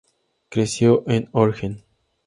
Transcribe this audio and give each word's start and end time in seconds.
Creció 0.49 1.03
en 1.05 1.29
Horgen. 1.31 1.83